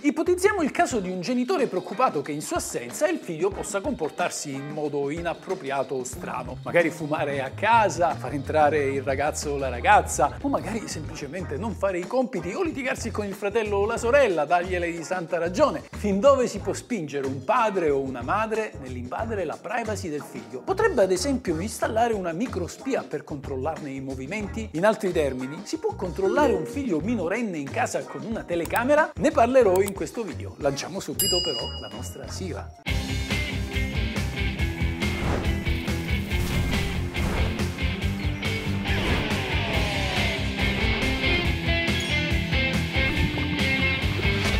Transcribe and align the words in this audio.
Ipotizziamo 0.00 0.62
il 0.62 0.70
caso 0.70 1.00
di 1.00 1.10
un 1.10 1.20
genitore 1.20 1.66
preoccupato 1.66 2.22
che 2.22 2.30
in 2.30 2.40
sua 2.40 2.58
assenza 2.58 3.08
il 3.08 3.18
figlio 3.18 3.48
possa 3.50 3.80
comportarsi 3.80 4.54
in 4.54 4.68
modo 4.68 5.10
inappropriato 5.10 5.96
o 5.96 6.04
strano, 6.04 6.58
magari 6.62 6.90
fumare 6.90 7.42
a 7.42 7.50
casa, 7.50 8.14
far 8.14 8.32
entrare 8.32 8.84
il 8.84 9.02
ragazzo 9.02 9.50
o 9.50 9.56
la 9.56 9.68
ragazza, 9.68 10.38
o 10.40 10.48
magari 10.48 10.86
semplicemente 10.86 11.56
non 11.56 11.74
fare 11.74 11.98
i 11.98 12.06
compiti 12.06 12.52
o 12.52 12.62
litigarsi 12.62 13.10
con 13.10 13.26
il 13.26 13.34
fratello 13.34 13.78
o 13.78 13.86
la 13.86 13.96
sorella, 13.96 14.44
dargliele 14.44 14.88
di 14.88 15.02
santa 15.02 15.36
ragione. 15.36 15.82
Fin 15.90 16.20
dove 16.20 16.46
si 16.46 16.60
può 16.60 16.72
spingere 16.72 17.26
un 17.26 17.42
padre 17.42 17.90
o 17.90 17.98
una 17.98 18.22
madre 18.22 18.74
nell'invadere 18.80 19.44
la 19.44 19.58
privacy 19.60 20.08
del 20.08 20.22
figlio? 20.22 20.60
Potrebbe 20.60 21.02
ad 21.02 21.10
esempio 21.10 21.58
installare 21.58 22.14
una 22.14 22.30
microspia 22.30 23.02
per 23.02 23.24
controllarne 23.24 23.90
i 23.90 24.00
movimenti? 24.00 24.68
In 24.74 24.86
altri 24.86 25.10
termini, 25.10 25.62
si 25.64 25.78
può 25.78 25.96
controllare 25.96 26.52
un 26.52 26.66
figlio 26.66 27.00
minorenne 27.00 27.58
in 27.58 27.68
casa 27.68 28.04
con 28.04 28.24
una 28.24 28.44
telecamera? 28.44 29.10
Ne 29.16 29.32
parlerò 29.32 29.80
in 29.80 29.86
in 29.88 29.94
questo 29.94 30.22
video. 30.22 30.54
Lanciamo 30.58 31.00
subito 31.00 31.40
però 31.40 31.66
la 31.80 31.88
nostra 31.88 32.28
sigla. 32.28 32.70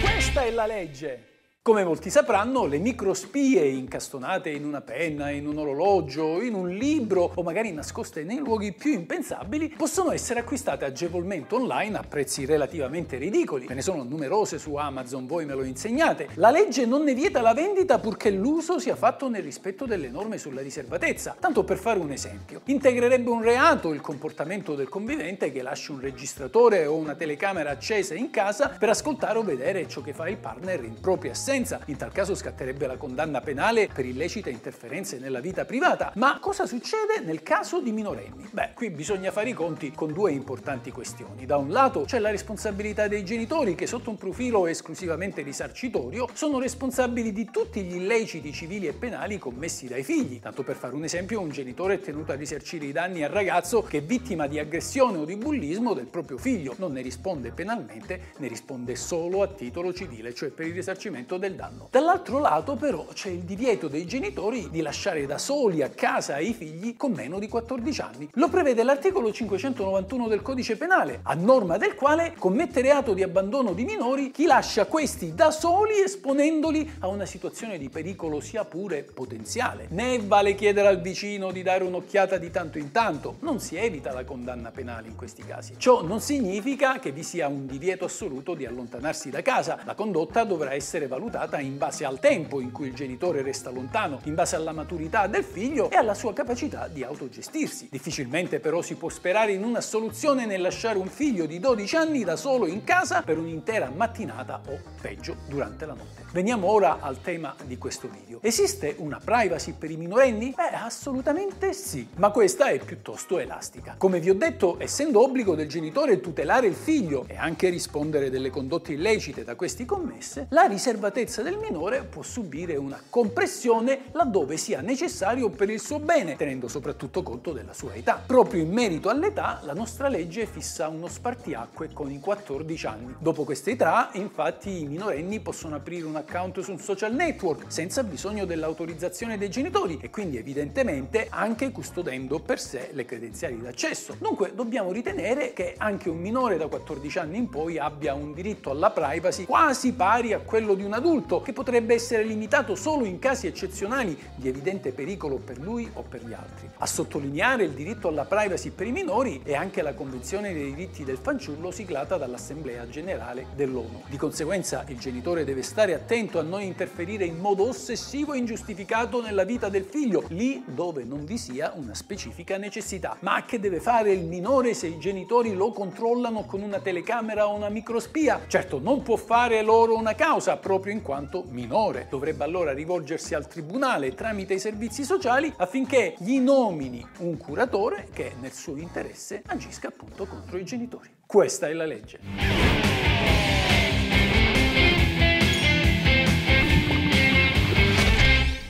Questa 0.00 0.44
è 0.44 0.50
la 0.50 0.66
legge. 0.66 1.37
Come 1.68 1.84
molti 1.84 2.08
sapranno, 2.08 2.64
le 2.64 2.78
microspie 2.78 3.62
incastonate 3.66 4.48
in 4.48 4.64
una 4.64 4.80
penna, 4.80 5.28
in 5.28 5.46
un 5.46 5.58
orologio, 5.58 6.40
in 6.40 6.54
un 6.54 6.70
libro 6.70 7.30
o 7.34 7.42
magari 7.42 7.72
nascoste 7.72 8.24
nei 8.24 8.38
luoghi 8.38 8.72
più 8.72 8.94
impensabili 8.94 9.74
possono 9.76 10.10
essere 10.10 10.40
acquistate 10.40 10.86
agevolmente 10.86 11.54
online 11.54 11.98
a 11.98 12.02
prezzi 12.08 12.46
relativamente 12.46 13.18
ridicoli. 13.18 13.66
Ve 13.66 13.74
ne 13.74 13.82
sono 13.82 14.02
numerose 14.02 14.58
su 14.58 14.76
Amazon, 14.76 15.26
voi 15.26 15.44
me 15.44 15.52
lo 15.52 15.62
insegnate. 15.62 16.28
La 16.36 16.50
legge 16.50 16.86
non 16.86 17.02
ne 17.04 17.12
vieta 17.12 17.42
la 17.42 17.52
vendita 17.52 17.98
purché 17.98 18.30
l'uso 18.30 18.78
sia 18.78 18.96
fatto 18.96 19.28
nel 19.28 19.42
rispetto 19.42 19.84
delle 19.84 20.08
norme 20.08 20.38
sulla 20.38 20.62
riservatezza. 20.62 21.36
Tanto 21.38 21.64
per 21.64 21.76
fare 21.76 21.98
un 21.98 22.12
esempio, 22.12 22.62
integrerebbe 22.64 23.28
un 23.28 23.42
reato 23.42 23.92
il 23.92 24.00
comportamento 24.00 24.74
del 24.74 24.88
convivente 24.88 25.52
che 25.52 25.60
lascia 25.60 25.92
un 25.92 26.00
registratore 26.00 26.86
o 26.86 26.94
una 26.94 27.14
telecamera 27.14 27.72
accesa 27.72 28.14
in 28.14 28.30
casa 28.30 28.70
per 28.70 28.88
ascoltare 28.88 29.36
o 29.36 29.42
vedere 29.42 29.86
ciò 29.86 30.00
che 30.00 30.14
fa 30.14 30.30
il 30.30 30.38
partner 30.38 30.82
in 30.82 30.98
propria 30.98 31.32
assenza 31.32 31.56
violenza, 31.58 31.80
in 31.86 31.96
tal 31.96 32.12
caso 32.12 32.34
scatterebbe 32.34 32.86
la 32.86 32.96
condanna 32.96 33.40
penale 33.40 33.88
per 33.92 34.04
illecite 34.04 34.50
interferenze 34.50 35.18
nella 35.18 35.40
vita 35.40 35.64
privata. 35.64 36.12
Ma 36.14 36.38
cosa 36.38 36.66
succede 36.66 37.20
nel 37.20 37.42
caso 37.42 37.80
di 37.80 37.90
minorenni? 37.90 38.48
Beh, 38.50 38.70
qui 38.74 38.90
bisogna 38.90 39.30
fare 39.30 39.50
i 39.50 39.52
conti 39.52 39.92
con 39.92 40.12
due 40.12 40.30
importanti 40.32 40.92
questioni. 40.92 41.46
Da 41.46 41.56
un 41.56 41.70
lato 41.70 42.02
c'è 42.02 42.18
la 42.18 42.30
responsabilità 42.30 43.08
dei 43.08 43.24
genitori 43.24 43.74
che 43.74 43.86
sotto 43.86 44.10
un 44.10 44.16
profilo 44.16 44.66
esclusivamente 44.66 45.42
risarcitorio 45.42 46.28
sono 46.32 46.60
responsabili 46.60 47.32
di 47.32 47.48
tutti 47.50 47.82
gli 47.82 47.96
illeciti 47.96 48.52
civili 48.52 48.86
e 48.86 48.92
penali 48.92 49.38
commessi 49.38 49.88
dai 49.88 50.04
figli. 50.04 50.40
Tanto 50.40 50.62
per 50.62 50.76
fare 50.76 50.94
un 50.94 51.04
esempio, 51.04 51.40
un 51.40 51.50
genitore 51.50 51.94
è 51.94 52.00
tenuto 52.00 52.32
a 52.32 52.36
risarcire 52.36 52.86
i 52.86 52.92
danni 52.92 53.24
al 53.24 53.30
ragazzo 53.30 53.82
che 53.82 53.98
è 53.98 54.02
vittima 54.02 54.46
di 54.46 54.58
aggressione 54.58 55.18
o 55.18 55.24
di 55.24 55.36
bullismo 55.36 55.94
del 55.94 56.06
proprio 56.06 56.38
figlio. 56.38 56.74
Non 56.78 56.92
ne 56.92 57.02
risponde 57.02 57.50
penalmente, 57.50 58.32
ne 58.38 58.48
risponde 58.48 58.94
solo 58.94 59.42
a 59.42 59.48
titolo 59.48 59.92
civile, 59.92 60.34
cioè 60.34 60.50
per 60.50 60.66
il 60.66 60.74
risarcimento 60.74 61.36
del 61.36 61.47
del 61.48 61.56
danno. 61.56 61.88
Dall'altro 61.90 62.38
lato 62.38 62.76
però 62.76 63.06
c'è 63.12 63.30
il 63.30 63.40
divieto 63.40 63.88
dei 63.88 64.06
genitori 64.06 64.68
di 64.70 64.82
lasciare 64.82 65.26
da 65.26 65.38
soli 65.38 65.82
a 65.82 65.88
casa 65.88 66.38
i 66.38 66.52
figli 66.52 66.96
con 66.96 67.12
meno 67.12 67.38
di 67.38 67.48
14 67.48 68.00
anni. 68.02 68.28
Lo 68.34 68.48
prevede 68.48 68.82
l'articolo 68.82 69.32
591 69.32 70.28
del 70.28 70.42
codice 70.42 70.76
penale, 70.76 71.20
a 71.22 71.34
norma 71.34 71.78
del 71.78 71.94
quale 71.94 72.34
commette 72.38 72.82
reato 72.82 73.14
di 73.14 73.22
abbandono 73.22 73.72
di 73.72 73.84
minori 73.84 74.30
chi 74.30 74.44
lascia 74.44 74.84
questi 74.84 75.34
da 75.34 75.50
soli 75.50 76.00
esponendoli 76.00 76.96
a 77.00 77.08
una 77.08 77.24
situazione 77.24 77.78
di 77.78 77.88
pericolo 77.88 78.40
sia 78.40 78.64
pure 78.64 79.02
potenziale. 79.02 79.86
Né 79.90 80.18
vale 80.20 80.54
chiedere 80.54 80.88
al 80.88 81.00
vicino 81.00 81.50
di 81.50 81.62
dare 81.62 81.84
un'occhiata 81.84 82.36
di 82.36 82.50
tanto 82.50 82.78
in 82.78 82.92
tanto, 82.92 83.36
non 83.40 83.58
si 83.58 83.76
evita 83.76 84.12
la 84.12 84.24
condanna 84.24 84.70
penale 84.70 85.08
in 85.08 85.16
questi 85.16 85.42
casi. 85.42 85.74
Ciò 85.78 86.02
non 86.02 86.20
significa 86.20 86.98
che 86.98 87.10
vi 87.10 87.22
sia 87.22 87.48
un 87.48 87.66
divieto 87.66 88.04
assoluto 88.04 88.54
di 88.54 88.66
allontanarsi 88.66 89.30
da 89.30 89.40
casa, 89.40 89.78
la 89.84 89.94
condotta 89.94 90.44
dovrà 90.44 90.74
essere 90.74 91.06
valutata 91.06 91.27
valutata 91.28 91.60
in 91.60 91.76
base 91.76 92.04
al 92.04 92.18
tempo 92.18 92.60
in 92.60 92.72
cui 92.72 92.88
il 92.88 92.94
genitore 92.94 93.42
resta 93.42 93.70
lontano, 93.70 94.20
in 94.24 94.34
base 94.34 94.56
alla 94.56 94.72
maturità 94.72 95.26
del 95.26 95.44
figlio 95.44 95.90
e 95.90 95.96
alla 95.96 96.14
sua 96.14 96.32
capacità 96.32 96.88
di 96.88 97.04
autogestirsi. 97.04 97.88
Difficilmente 97.90 98.60
però 98.60 98.80
si 98.80 98.94
può 98.94 99.08
sperare 99.10 99.52
in 99.52 99.62
una 99.62 99.80
soluzione 99.80 100.46
nel 100.46 100.62
lasciare 100.62 100.98
un 100.98 101.08
figlio 101.08 101.46
di 101.46 101.60
12 101.60 101.96
anni 101.96 102.24
da 102.24 102.36
solo 102.36 102.66
in 102.66 102.82
casa 102.82 103.22
per 103.22 103.38
un'intera 103.38 103.90
mattinata 103.94 104.60
o 104.66 104.80
peggio 105.00 105.36
durante 105.46 105.84
la 105.84 105.94
notte. 105.94 106.24
Veniamo 106.32 106.68
ora 106.68 106.98
al 107.00 107.20
tema 107.20 107.54
di 107.64 107.78
questo 107.78 108.08
video. 108.08 108.38
Esiste 108.42 108.94
una 108.98 109.20
privacy 109.22 109.74
per 109.76 109.90
i 109.90 109.96
minorenni? 109.96 110.54
Beh, 110.56 110.76
assolutamente 110.76 111.72
sì, 111.72 112.08
ma 112.16 112.30
questa 112.30 112.68
è 112.68 112.78
piuttosto 112.78 113.38
elastica. 113.38 113.94
Come 113.98 114.20
vi 114.20 114.30
ho 114.30 114.34
detto, 114.34 114.76
essendo 114.78 115.22
obbligo 115.22 115.54
del 115.54 115.68
genitore 115.68 116.20
tutelare 116.20 116.66
il 116.66 116.74
figlio 116.74 117.24
e 117.28 117.36
anche 117.36 117.68
rispondere 117.68 118.30
delle 118.30 118.50
condotte 118.50 118.92
illecite 118.92 119.44
da 119.44 119.54
questi 119.54 119.84
commesse, 119.84 120.46
la 120.50 120.64
riservatezza 120.64 121.16
sicurezza 121.18 121.42
del 121.42 121.58
minore 121.58 122.04
può 122.04 122.22
subire 122.22 122.76
una 122.76 123.02
compressione 123.10 124.02
laddove 124.12 124.56
sia 124.56 124.80
necessario 124.80 125.48
per 125.48 125.68
il 125.68 125.80
suo 125.80 125.98
bene, 125.98 126.36
tenendo 126.36 126.68
soprattutto 126.68 127.24
conto 127.24 127.50
della 127.52 127.72
sua 127.72 127.94
età. 127.94 128.22
Proprio 128.24 128.62
in 128.62 128.70
merito 128.70 129.08
all'età, 129.08 129.58
la 129.64 129.72
nostra 129.72 130.06
legge 130.06 130.46
fissa 130.46 130.86
uno 130.86 131.08
spartiacque 131.08 131.90
con 131.92 132.12
i 132.12 132.20
14 132.20 132.86
anni. 132.86 133.14
Dopo 133.18 133.42
questa 133.42 133.70
età, 133.70 134.10
infatti, 134.12 134.82
i 134.82 134.86
minorenni 134.86 135.40
possono 135.40 135.74
aprire 135.74 136.06
un 136.06 136.14
account 136.14 136.60
su 136.60 136.70
un 136.70 136.78
social 136.78 137.12
network 137.12 137.64
senza 137.66 138.04
bisogno 138.04 138.44
dell'autorizzazione 138.44 139.38
dei 139.38 139.50
genitori 139.50 139.98
e 140.00 140.10
quindi 140.10 140.36
evidentemente 140.36 141.26
anche 141.30 141.72
custodendo 141.72 142.38
per 142.38 142.60
sé 142.60 142.90
le 142.92 143.04
credenziali 143.04 143.60
d'accesso. 143.60 144.14
Dunque 144.20 144.52
dobbiamo 144.54 144.92
ritenere 144.92 145.52
che 145.52 145.74
anche 145.78 146.10
un 146.10 146.18
minore 146.18 146.58
da 146.58 146.68
14 146.68 147.18
anni 147.18 147.38
in 147.38 147.48
poi 147.48 147.76
abbia 147.76 148.14
un 148.14 148.32
diritto 148.32 148.70
alla 148.70 148.90
privacy 148.90 149.46
quasi 149.46 149.94
pari 149.94 150.32
a 150.32 150.38
quello 150.38 150.74
di 150.74 150.84
un 150.84 150.92
adulto 150.92 151.06
adulto 151.08 151.40
che 151.40 151.54
potrebbe 151.54 151.94
essere 151.94 152.22
limitato 152.22 152.74
solo 152.74 153.06
in 153.06 153.18
casi 153.18 153.46
eccezionali 153.46 154.16
di 154.34 154.46
evidente 154.48 154.92
pericolo 154.92 155.36
per 155.36 155.58
lui 155.58 155.88
o 155.94 156.02
per 156.02 156.22
gli 156.22 156.34
altri. 156.34 156.68
A 156.76 156.86
sottolineare 156.86 157.64
il 157.64 157.70
diritto 157.70 158.08
alla 158.08 158.26
privacy 158.26 158.70
per 158.70 158.86
i 158.86 158.92
minori 158.92 159.40
è 159.42 159.54
anche 159.54 159.80
la 159.80 159.94
Convenzione 159.94 160.52
dei 160.52 160.74
diritti 160.74 161.04
del 161.04 161.16
fanciullo 161.16 161.70
siglata 161.70 162.18
dall'Assemblea 162.18 162.86
Generale 162.90 163.46
dell'ONU. 163.54 164.02
Di 164.08 164.18
conseguenza 164.18 164.84
il 164.88 164.98
genitore 164.98 165.44
deve 165.44 165.62
stare 165.62 165.94
attento 165.94 166.38
a 166.38 166.42
non 166.42 166.60
interferire 166.60 167.24
in 167.24 167.38
modo 167.38 167.66
ossessivo 167.68 168.34
e 168.34 168.38
ingiustificato 168.38 169.22
nella 169.22 169.44
vita 169.44 169.70
del 169.70 169.84
figlio, 169.84 170.24
lì 170.28 170.62
dove 170.66 171.04
non 171.04 171.24
vi 171.24 171.38
sia 171.38 171.72
una 171.74 171.94
specifica 171.94 172.58
necessità. 172.58 173.16
Ma 173.20 173.44
che 173.46 173.58
deve 173.58 173.80
fare 173.80 174.12
il 174.12 174.24
minore 174.24 174.74
se 174.74 174.88
i 174.88 174.98
genitori 174.98 175.54
lo 175.54 175.72
controllano 175.72 176.44
con 176.44 176.60
una 176.60 176.80
telecamera 176.80 177.48
o 177.48 177.54
una 177.54 177.70
microspia? 177.70 178.42
Certo, 178.46 178.78
non 178.78 179.02
può 179.02 179.16
fare 179.16 179.62
loro 179.62 179.96
una 179.96 180.14
causa 180.14 180.56
proprio 180.58 180.96
in 180.98 181.02
quanto 181.02 181.44
minore. 181.48 182.06
Dovrebbe 182.10 182.44
allora 182.44 182.72
rivolgersi 182.72 183.34
al 183.34 183.46
tribunale 183.46 184.14
tramite 184.14 184.54
i 184.54 184.58
servizi 184.58 185.04
sociali 185.04 185.52
affinché 185.56 186.14
gli 186.18 186.38
nomini 186.38 187.06
un 187.18 187.36
curatore 187.36 188.08
che 188.12 188.32
nel 188.40 188.52
suo 188.52 188.76
interesse 188.76 189.42
agisca 189.46 189.88
appunto 189.88 190.26
contro 190.26 190.58
i 190.58 190.64
genitori. 190.64 191.08
Questa 191.24 191.68
è 191.68 191.72
la 191.72 191.86
legge. 191.86 193.06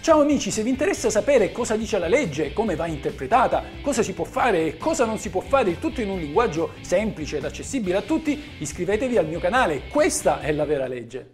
Ciao 0.09 0.23
amici, 0.23 0.51
se 0.51 0.63
vi 0.63 0.71
interessa 0.71 1.11
sapere 1.11 1.53
cosa 1.53 1.77
dice 1.77 1.99
la 1.99 2.09
legge, 2.09 2.55
come 2.55 2.77
va 2.77 2.87
interpretata, 2.87 3.63
cosa 3.83 4.03
si 4.03 4.15
può 4.15 4.25
fare 4.25 4.65
e 4.65 4.77
cosa 4.79 5.05
non 5.05 5.19
si 5.19 5.29
può 5.29 5.43
fare, 5.43 5.69
il 5.69 5.79
tutto 5.79 6.01
in 6.01 6.09
un 6.09 6.19
linguaggio 6.19 6.71
semplice 6.81 7.37
ed 7.37 7.45
accessibile 7.45 7.99
a 7.99 8.01
tutti, 8.01 8.43
iscrivetevi 8.59 9.19
al 9.19 9.27
mio 9.27 9.39
canale, 9.39 9.83
questa 9.91 10.41
è 10.41 10.51
la 10.53 10.65
vera 10.65 10.87
legge. 10.87 11.27